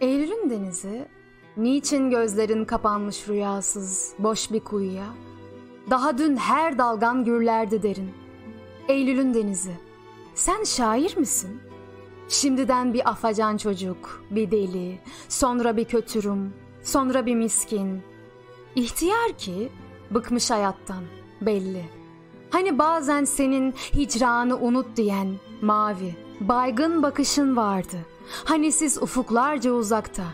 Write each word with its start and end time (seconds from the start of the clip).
Eylül'ün 0.00 0.50
denizi, 0.50 1.08
niçin 1.56 2.10
gözlerin 2.10 2.64
kapanmış 2.64 3.28
rüyasız, 3.28 4.14
boş 4.18 4.52
bir 4.52 4.60
kuyuya? 4.60 5.06
Daha 5.90 6.18
dün 6.18 6.36
her 6.36 6.78
dalgan 6.78 7.24
gürlerdi 7.24 7.82
derin. 7.82 8.10
Eylül'ün 8.88 9.34
denizi, 9.34 9.72
sen 10.34 10.64
şair 10.64 11.16
misin? 11.16 11.60
Şimdiden 12.28 12.94
bir 12.94 13.10
afacan 13.10 13.56
çocuk, 13.56 14.24
bir 14.30 14.50
deli, 14.50 15.00
sonra 15.28 15.76
bir 15.76 15.84
kötürüm, 15.84 16.54
sonra 16.82 17.26
bir 17.26 17.34
miskin. 17.34 18.02
İhtiyar 18.76 19.32
ki, 19.38 19.72
bıkmış 20.10 20.50
hayattan, 20.50 21.04
belli. 21.40 21.84
Hani 22.50 22.78
bazen 22.78 23.24
senin 23.24 23.72
hicranı 23.72 24.58
unut 24.58 24.96
diyen 24.96 25.28
mavi, 25.60 26.16
baygın 26.40 27.02
bakışın 27.02 27.56
vardı.'' 27.56 28.20
Hani 28.44 28.72
siz 28.72 29.02
ufuklarca 29.02 29.72
uzakta, 29.72 30.24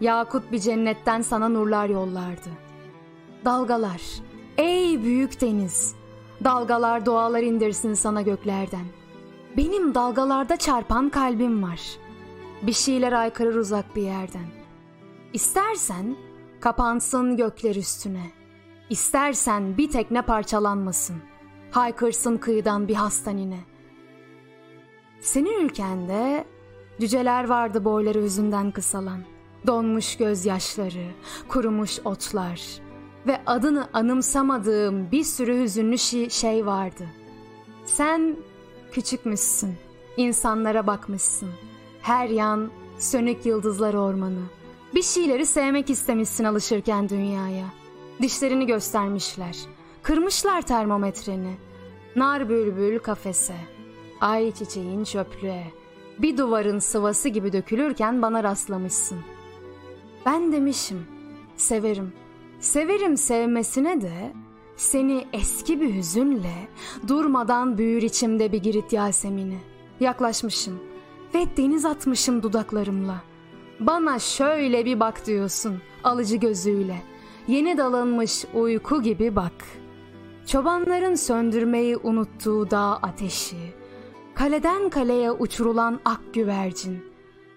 yakut 0.00 0.52
bir 0.52 0.58
cennetten 0.58 1.22
sana 1.22 1.48
nurlar 1.48 1.88
yollardı. 1.88 2.48
Dalgalar, 3.44 4.02
ey 4.58 5.02
büyük 5.02 5.40
deniz, 5.40 5.94
dalgalar 6.44 7.06
dualar 7.06 7.42
indirsin 7.42 7.94
sana 7.94 8.22
göklerden. 8.22 8.84
Benim 9.56 9.94
dalgalarda 9.94 10.56
çarpan 10.56 11.10
kalbim 11.10 11.62
var. 11.62 11.80
Bir 12.62 12.72
şeyler 12.72 13.12
aykırır 13.12 13.54
uzak 13.54 13.96
bir 13.96 14.02
yerden. 14.02 14.46
İstersen 15.32 16.16
kapansın 16.60 17.36
gökler 17.36 17.76
üstüne. 17.76 18.26
İstersen 18.90 19.78
bir 19.78 19.90
tekne 19.90 20.22
parçalanmasın. 20.22 21.16
Haykırsın 21.70 22.36
kıyıdan 22.36 22.88
bir 22.88 22.94
hastanine. 22.94 23.58
Senin 25.24 25.64
ülkende 25.64 26.44
Cüceler 27.00 27.48
vardı 27.48 27.84
boyları 27.84 28.18
yüzünden 28.18 28.70
kısalan. 28.70 29.20
Donmuş 29.66 30.16
gözyaşları, 30.16 31.06
kurumuş 31.48 31.98
otlar 32.04 32.80
ve 33.26 33.40
adını 33.46 33.88
anımsamadığım 33.92 35.10
bir 35.10 35.24
sürü 35.24 35.62
hüzünlü 35.62 35.98
şey 36.30 36.66
vardı. 36.66 37.04
Sen 37.86 38.36
küçükmüşsün, 38.92 39.74
insanlara 40.16 40.86
bakmışsın. 40.86 41.50
Her 42.02 42.28
yan 42.28 42.70
sönük 42.98 43.46
yıldızlar 43.46 43.94
ormanı. 43.94 44.42
Bir 44.94 45.02
şeyleri 45.02 45.46
sevmek 45.46 45.90
istemişsin 45.90 46.44
alışırken 46.44 47.08
dünyaya. 47.08 47.66
Dişlerini 48.22 48.66
göstermişler. 48.66 49.56
Kırmışlar 50.02 50.62
termometreni. 50.62 51.56
Nar 52.16 52.48
bülbül 52.48 52.98
kafese. 52.98 53.73
Ay 54.24 54.52
çiçeğin 54.52 55.04
çöplüğe 55.04 55.64
bir 56.18 56.36
duvarın 56.36 56.78
sıvası 56.78 57.28
gibi 57.28 57.52
dökülürken 57.52 58.22
bana 58.22 58.44
rastlamışsın. 58.44 59.18
Ben 60.26 60.52
demişim, 60.52 61.06
severim. 61.56 62.12
Severim 62.60 63.16
sevmesine 63.16 64.00
de 64.00 64.32
seni 64.76 65.26
eski 65.32 65.80
bir 65.80 65.94
hüzünle 65.94 66.68
durmadan 67.08 67.78
büyür 67.78 68.02
içimde 68.02 68.52
bir 68.52 68.62
girit 68.62 68.92
Yasemin'i. 68.92 69.58
Yaklaşmışım 70.00 70.78
ve 71.34 71.56
deniz 71.56 71.84
atmışım 71.84 72.42
dudaklarımla. 72.42 73.22
Bana 73.80 74.18
şöyle 74.18 74.84
bir 74.84 75.00
bak 75.00 75.26
diyorsun 75.26 75.82
alıcı 76.04 76.36
gözüyle. 76.36 77.02
Yeni 77.48 77.78
dalınmış 77.78 78.44
uyku 78.54 79.02
gibi 79.02 79.36
bak. 79.36 79.64
Çobanların 80.46 81.14
söndürmeyi 81.14 81.96
unuttuğu 81.96 82.70
dağ 82.70 82.98
ateşi, 83.02 83.74
Kaleden 84.34 84.90
kaleye 84.90 85.32
uçurulan 85.32 86.00
ak 86.04 86.20
güvercin, 86.32 87.04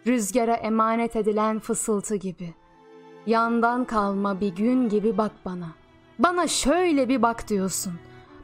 rüzgara 0.07 0.53
emanet 0.53 1.15
edilen 1.15 1.59
fısıltı 1.59 2.15
gibi. 2.15 2.53
Yandan 3.25 3.85
kalma 3.85 4.41
bir 4.41 4.55
gün 4.55 4.89
gibi 4.89 5.17
bak 5.17 5.31
bana. 5.45 5.67
Bana 6.19 6.47
şöyle 6.47 7.09
bir 7.09 7.21
bak 7.21 7.49
diyorsun. 7.49 7.93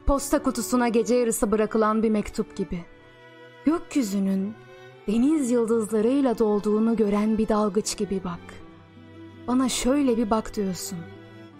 Posta 0.06 0.42
kutusuna 0.42 0.88
gece 0.88 1.14
yarısı 1.14 1.50
bırakılan 1.50 2.02
bir 2.02 2.10
mektup 2.10 2.56
gibi. 2.56 2.84
Gökyüzünün 3.64 4.54
deniz 5.06 5.50
yıldızlarıyla 5.50 6.38
dolduğunu 6.38 6.96
gören 6.96 7.38
bir 7.38 7.48
dalgıç 7.48 7.96
gibi 7.96 8.20
bak. 8.24 8.54
Bana 9.48 9.68
şöyle 9.68 10.16
bir 10.16 10.30
bak 10.30 10.56
diyorsun. 10.56 10.98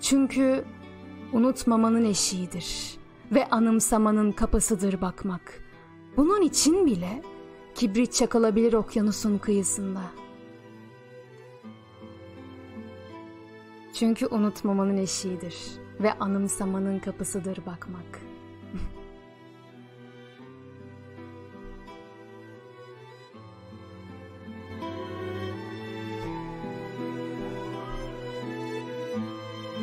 Çünkü 0.01 0.65
unutmamanın 1.33 2.05
eşiğidir 2.05 2.97
ve 3.33 3.51
anımsamanın 3.51 4.33
kapısıdır 4.33 5.01
bakmak.'' 5.01 5.64
Bunun 6.17 6.43
için 6.43 6.87
bile 6.87 7.23
kibrit 7.75 8.13
çakılabilir 8.13 8.73
okyanusun 8.73 9.39
kıyısında. 9.39 10.03
Çünkü 13.95 14.27
unutmamanın 14.27 14.97
eşiğidir 14.97 15.57
ve 16.01 16.13
anımsamanın 16.13 16.99
kapısıdır 16.99 17.67
bakmak.'' 17.67 18.21